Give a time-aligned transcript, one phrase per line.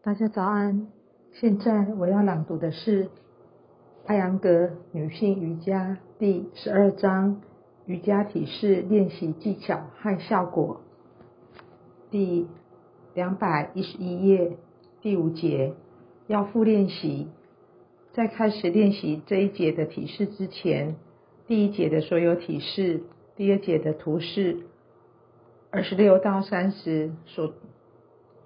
[0.00, 0.86] 大家早安，
[1.32, 3.10] 现在我要朗读的是
[4.06, 7.42] 艾扬格女性瑜伽第十二章
[7.84, 10.82] 瑜伽体式练习技巧和效果，
[12.12, 12.46] 第
[13.12, 14.56] 两百一十一页
[15.02, 15.74] 第五节
[16.28, 17.26] 要复练习。
[18.12, 20.94] 在开始练习这一节的体式之前，
[21.48, 23.02] 第一节的所有体式，
[23.34, 24.58] 第二节的图示，
[25.70, 27.52] 二十六到三十所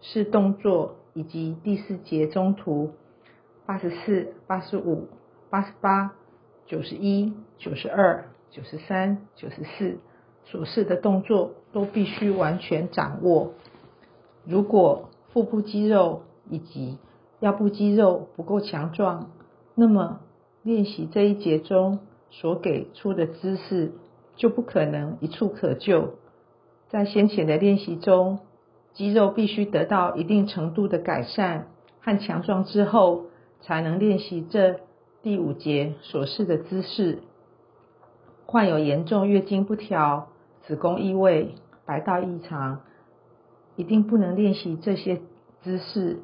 [0.00, 0.96] 是动作。
[1.14, 2.92] 以及第四节中途
[3.66, 5.08] 八十四、八十五、
[5.50, 6.14] 八十八、
[6.66, 9.98] 九十一、九十二、九十三、九十四
[10.44, 13.52] 所示的动作都必须完全掌握。
[14.46, 16.98] 如果腹部肌肉以及
[17.40, 19.30] 腰部肌肉不够强壮，
[19.74, 20.20] 那么
[20.62, 21.98] 练习这一节中
[22.30, 23.92] 所给出的姿势
[24.36, 26.14] 就不可能一触可就。
[26.88, 28.40] 在先前的练习中。
[28.94, 31.68] 肌肉必须得到一定程度的改善
[32.00, 33.26] 和强壮之后，
[33.60, 34.80] 才能练习这
[35.22, 37.20] 第五节所示的姿势。
[38.44, 40.28] 患有严重月经不调、
[40.66, 41.54] 子宫异位、
[41.86, 42.80] 白道异常，
[43.76, 45.20] 一定不能练习这些
[45.62, 46.18] 姿势。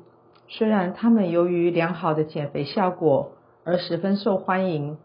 [0.49, 3.33] 虽然他们由于良好的减肥效果
[3.65, 4.99] 而十分受欢迎，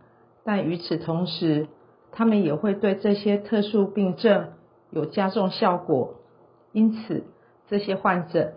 [0.44, 1.68] 但与此同时，
[2.12, 4.50] 他们也会对这些特殊病症
[4.90, 6.16] 有加重效果。
[6.72, 7.24] 因此，
[7.74, 8.54] 这些患者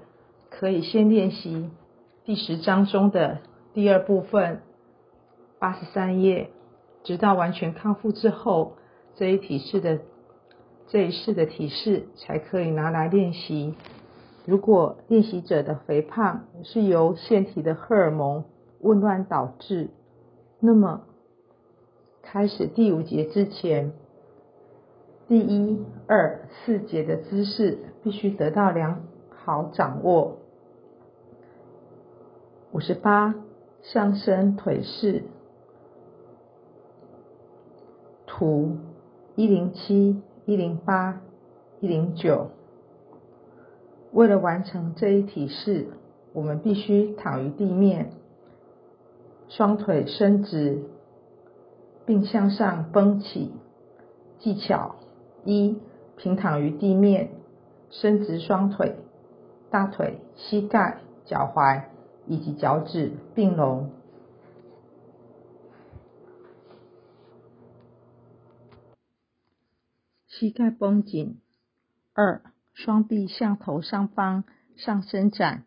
[0.51, 1.71] 可以先练习
[2.27, 3.39] 第十章中的
[3.73, 4.61] 第二部分
[5.59, 6.51] 八十三页，
[7.03, 8.75] 直到完全康复之后，
[9.15, 10.01] 这一体式的
[10.89, 13.75] 这一式的体式才可以拿来练习。
[14.45, 18.45] 如果练习者的肥胖是由腺体的荷尔蒙
[18.83, 19.89] 紊乱导致，
[20.61, 21.05] 那么
[22.21, 23.95] 开始第五节之前。
[25.29, 30.37] 第一、二、四节的姿势必须得到良好掌握。
[32.71, 33.35] 五十八，
[33.83, 35.25] 上身腿式，
[38.27, 38.77] 图
[39.35, 41.21] 一零七、一零八、
[41.81, 42.51] 一零九。
[44.13, 45.89] 为了完成这一体式，
[46.33, 48.13] 我们必须躺于地面，
[49.49, 50.85] 双腿伸直，
[52.05, 53.53] 并向上绷起。
[54.39, 54.97] 技巧。
[55.47, 55.79] 一
[56.17, 57.31] 平躺于地面，
[57.89, 58.97] 伸直双腿，
[59.71, 61.85] 大腿、膝盖、脚踝
[62.27, 63.93] 以及脚趾并拢，
[70.27, 71.41] 膝盖绷紧。
[72.13, 72.43] 二
[72.75, 75.65] 双臂向头上方上伸展，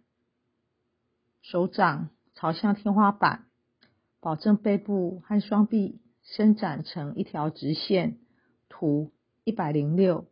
[1.41, 3.45] 手掌朝向天花板，
[4.19, 8.17] 保证背部和双臂伸展成一条直线。
[8.67, 9.11] 图。
[9.43, 10.27] 一百零六，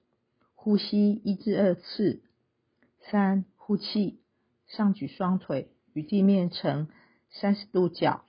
[0.55, 2.21] 呼吸一至二次。
[3.09, 4.19] 三，呼气，
[4.65, 6.89] 上举双腿与地面成
[7.31, 8.25] 三十度角。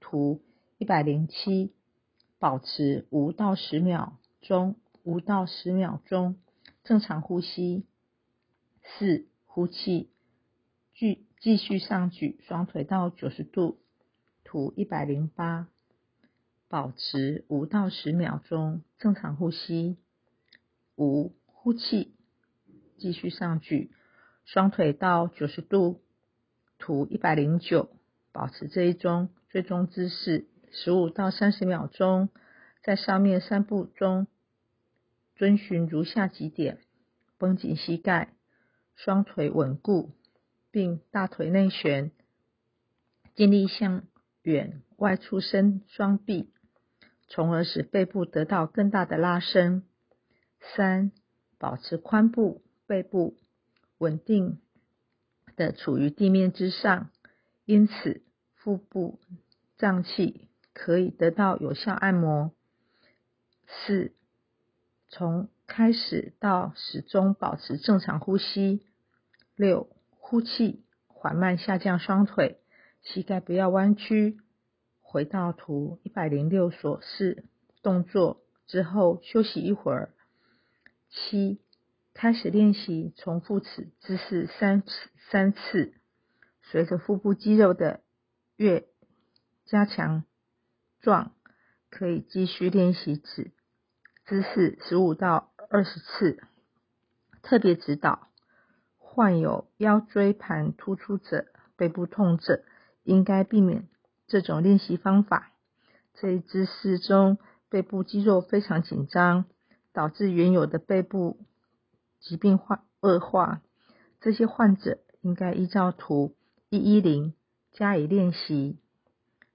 [0.00, 0.42] 图
[0.78, 1.72] 一百零七，
[2.38, 6.36] 保持五到十秒钟，五到十秒钟，
[6.84, 7.86] 正常呼吸。
[8.82, 10.10] 四，呼气，
[10.94, 13.78] 继继续上举双腿到九十度。
[14.44, 15.68] 图一百零八，
[16.72, 19.98] 保持五到十秒钟，正常呼吸。
[20.96, 22.14] 五，呼气，
[22.96, 23.90] 继续上举，
[24.46, 26.00] 双腿到九十度，
[26.78, 27.90] 图一百零九，
[28.32, 30.46] 保持这一种最终姿势。
[30.70, 32.30] 十五到三十秒钟，
[32.82, 34.26] 在上面三步中
[35.36, 36.78] 遵循如下几点：
[37.36, 38.32] 绷紧膝盖，
[38.96, 40.12] 双腿稳固，
[40.70, 42.12] 并大腿内旋，
[43.34, 44.04] 尽力向
[44.40, 46.48] 远外出伸双臂，
[47.34, 49.84] 从而使背部得到更大的拉伸。
[50.76, 51.12] 三，
[51.58, 53.38] 保持髋部、背部
[53.96, 54.60] 稳定
[55.56, 57.08] 的处于地面之上，
[57.64, 58.22] 因此
[58.54, 59.18] 腹部
[59.78, 62.52] 脏器可以得到有效按摩。
[63.66, 64.12] 四，
[65.08, 68.84] 从开始到始终保持正常呼吸。
[69.56, 72.60] 六，呼气，缓慢下降双腿，
[73.00, 74.36] 膝盖不要弯曲。
[75.12, 77.44] 回到图一百零六所示
[77.82, 80.14] 动作之后，休息一会儿。
[81.10, 81.60] 七，
[82.14, 84.90] 开始练习，重复此姿势三次。
[85.28, 85.92] 三次，
[86.62, 88.00] 随着腹部肌肉的
[88.56, 88.86] 越
[89.66, 90.24] 加强
[90.98, 91.34] 壮，
[91.90, 93.50] 可以继续练习此
[94.24, 96.42] 姿势十五到二十次。
[97.42, 98.28] 特别指导：
[98.96, 102.64] 患有腰椎盘突出者、背部痛者，
[103.02, 103.88] 应该避免
[104.32, 105.52] 这种练习方法。
[106.14, 107.36] 这一姿势中，
[107.68, 109.44] 背部肌肉非常紧张。
[109.94, 111.38] 导致原有的背部
[112.18, 113.60] 疾病化恶化，
[114.22, 116.34] 这些患者应该依照图
[116.70, 117.34] 一一零
[117.72, 118.78] 加以练习。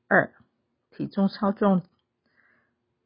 [0.07, 0.31] 二、
[0.91, 1.81] 体重超重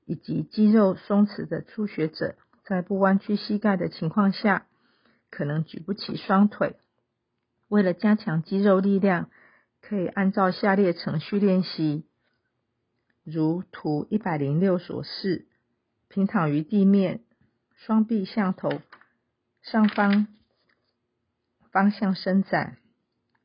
[0.04, 2.36] 以及肌肉松弛的初学者，
[2.66, 4.68] 在不弯曲膝盖的情况下，
[5.30, 6.76] 可能举不起双腿。
[7.70, 9.30] 为了加强肌肉力量，
[9.82, 12.06] 可以按照下列程序练习，
[13.24, 15.48] 如图一百零六所示：
[16.08, 17.24] 平躺于地面，
[17.76, 18.82] 双臂向头
[19.62, 20.28] 上方
[21.72, 22.78] 方向伸展。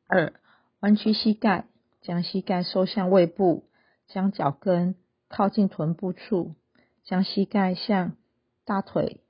[0.07, 0.33] 二、
[0.81, 1.67] 弯曲膝盖，
[2.03, 3.65] 将膝盖收向胃部，
[4.07, 4.95] 将脚跟
[5.29, 6.55] 靠近臀部处，
[7.03, 8.17] 将膝盖向
[8.65, 9.21] 大腿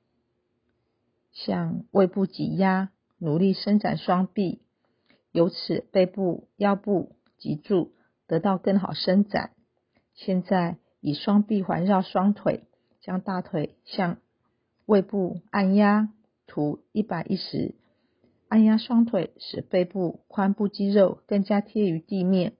[1.32, 4.65] 向胃部挤压，努力伸展双臂。
[5.36, 7.92] 由此背部、腰部脊柱
[8.26, 9.50] 得到更好伸展。
[10.14, 12.64] 现在以双臂环绕双腿，
[13.02, 14.16] 将大腿向
[14.86, 16.08] 胃部按压。
[16.46, 17.74] 图一百一十，
[18.48, 22.52] 按压双腿，使背部、髋部肌肉更加贴于地面，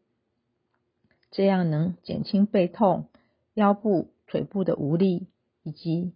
[1.30, 3.08] 这样能减轻背痛、
[3.54, 5.28] 腰部、腿部的无力
[5.62, 6.12] 以及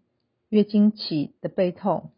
[0.49, 2.11] 月经期的背痛。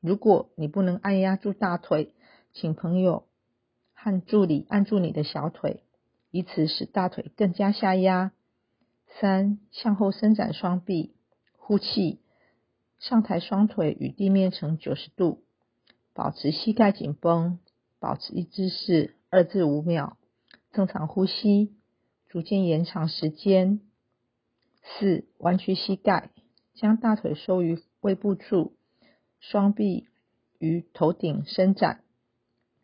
[0.00, 2.12] 如果你不能按压住大腿，
[2.52, 3.25] 请朋友。
[4.06, 5.82] 和助理按住你的小腿，
[6.30, 8.30] 以此使大腿更加下压。
[9.18, 11.16] 三、向后伸展双臂，
[11.56, 12.20] 呼气，
[13.00, 15.42] 上抬双腿与地面成九十度，
[16.14, 17.58] 保持膝盖紧绷，
[17.98, 20.16] 保持一姿势二至五秒，
[20.70, 21.74] 正常呼吸，
[22.28, 23.80] 逐渐延长时间。
[24.84, 26.30] 四、弯曲膝盖，
[26.74, 28.76] 将大腿收于胃部处，
[29.40, 30.06] 双臂
[30.60, 32.04] 于头顶伸展。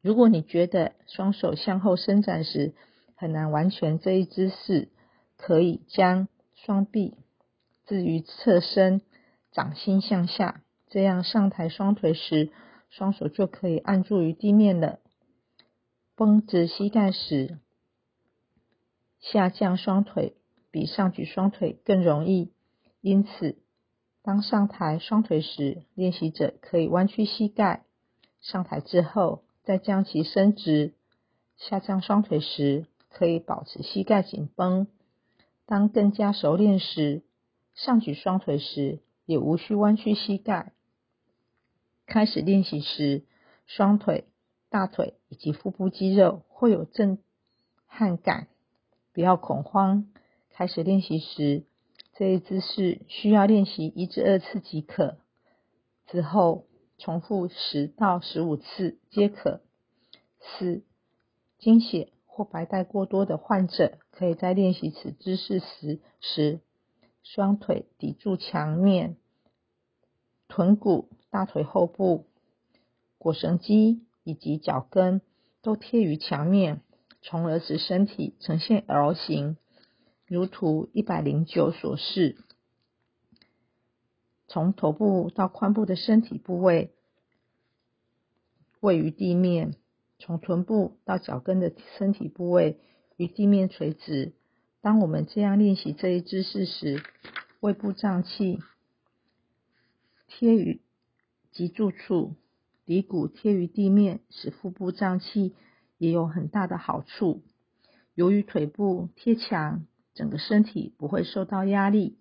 [0.03, 2.75] 如果你觉得双手向后伸展时
[3.15, 4.89] 很难完全这一姿势，
[5.37, 6.27] 可以将
[6.57, 7.17] 双臂
[7.87, 9.03] 置于侧身，
[9.53, 12.51] 掌心向下，这样上抬双腿时，
[12.91, 14.99] 双手就可以按住于地面了。
[16.17, 17.61] 绷直膝盖时，
[19.21, 20.35] 下降双腿
[20.73, 22.51] 比上举双腿更容易，
[23.01, 23.57] 因此
[24.21, 27.85] 当上抬双腿时，练习者可以弯曲膝盖。
[28.41, 29.45] 上抬之后。
[29.65, 30.93] 在将其伸直、
[31.57, 34.89] 下降双腿时，可以保持膝盖紧绷。
[35.67, 37.23] 当更加熟练时，
[37.75, 40.73] 上举双腿时也无需弯曲膝盖。
[42.07, 43.23] 开始练习时，
[43.67, 44.25] 双腿、
[44.69, 47.19] 大腿以及腹部肌肉会有震
[47.87, 48.49] 撼感，
[49.13, 50.09] 不要恐慌。
[50.51, 51.63] 开始练习时，
[52.17, 55.19] 这一姿势需要练习一至二次即可。
[56.09, 56.67] 之后。
[57.03, 59.61] 重复十到十五次皆可。
[60.39, 60.85] 四、
[61.59, 66.61] 经血或白带过多的患者，可以在练习此姿势时，时
[67.25, 69.17] 双腿抵住墙面，
[70.47, 72.27] 臀骨、大腿后部、
[73.19, 75.23] 腘绳肌以及脚跟
[75.61, 76.83] 都贴于墙面，
[77.21, 79.57] 从而使身体呈现 L 型，
[80.25, 82.37] 如图一百零九所示。
[84.53, 86.93] 从头部到髋部的身体部位
[88.81, 89.77] 位于地面，
[90.19, 92.79] 从臀部到脚跟的身体部位
[93.17, 94.35] 与地面垂直。
[94.83, 97.03] 当我们这样练习这一姿势时，
[97.61, 98.59] 胃部脏器
[100.29, 100.83] 贴于
[101.51, 102.35] 脊柱处，
[102.85, 105.55] 骶骨贴于地面，使腹部脏器
[105.97, 107.43] 也有很大的好处。
[108.15, 112.19] 由于腿部贴墙，整个身体不会受到压力。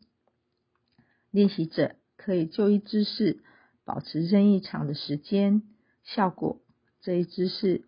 [1.29, 1.97] 练习者。
[2.23, 3.43] 可以就一姿势
[3.83, 5.63] 保持任意长的时间，
[6.03, 6.61] 效果
[7.01, 7.83] 这一姿势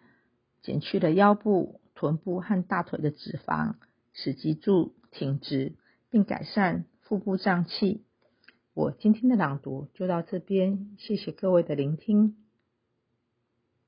[0.64, 3.76] 减去了腰部、臀部和大腿的脂肪，
[4.12, 5.76] 使脊柱挺直，
[6.10, 8.04] 并改善腹部胀气。
[8.74, 12.43] 我今天的朗读就到这边，谢谢各位的聆听。